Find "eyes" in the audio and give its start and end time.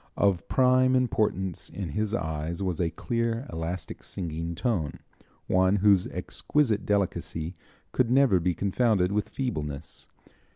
2.15-2.63